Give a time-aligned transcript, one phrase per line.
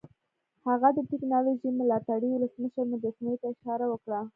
[0.67, 4.21] هغه د ټیکنالوژۍ ملاتړي ولسمشر مجسمې ته اشاره وکړه